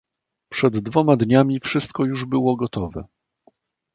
"Przed 0.49 0.77
dwoma 0.79 1.15
dniami 1.17 1.59
wszystko 1.59 2.05
już 2.05 2.25
było 2.25 2.55
gotowe." 2.55 3.03